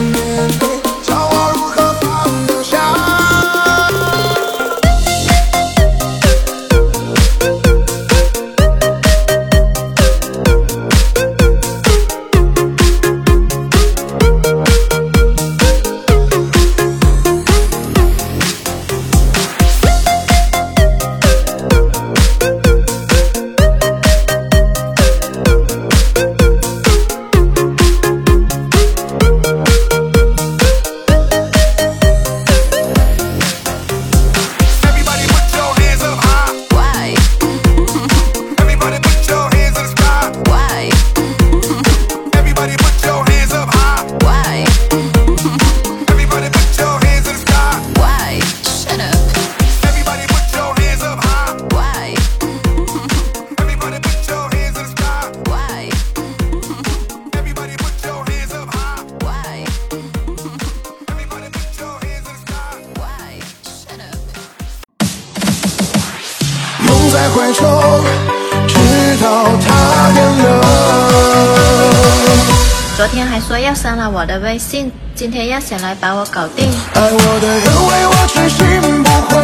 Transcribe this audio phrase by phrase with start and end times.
[0.00, 0.69] pensamiento.
[69.42, 70.44] 哦他变了
[72.96, 76.68] 昨天还说要删了我的微信今天要想来把我搞定。
[76.94, 78.58] 爱我的人为我痴心
[79.02, 79.36] 不悔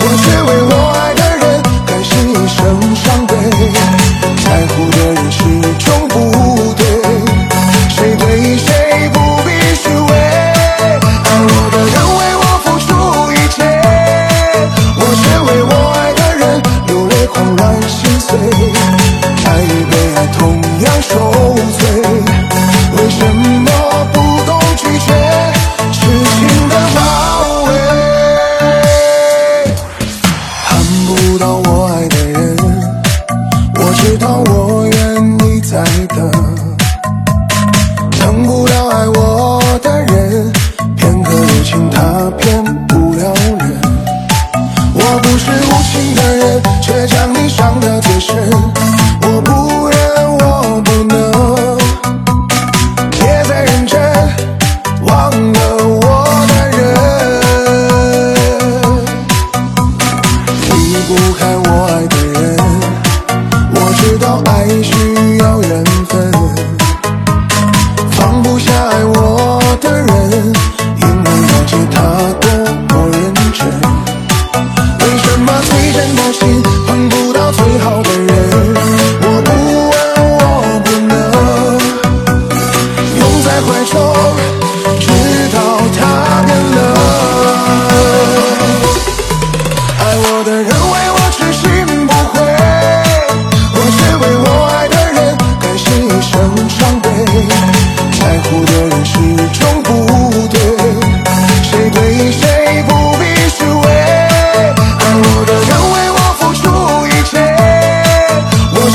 [0.00, 1.42] 我却为我爱的人
[1.86, 2.58] 甘心一生
[2.94, 3.34] 伤悲
[4.44, 5.38] 在乎的人始
[64.38, 65.09] 爱是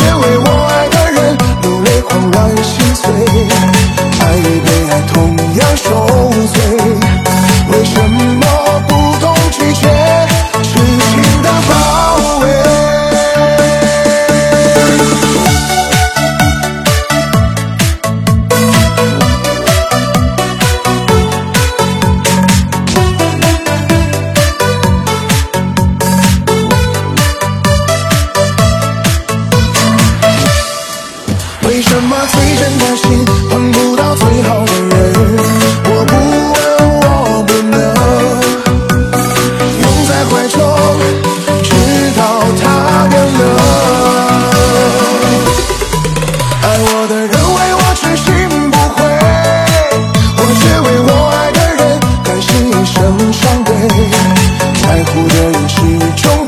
[0.00, 0.59] 别为我。
[55.68, 56.39] 始终。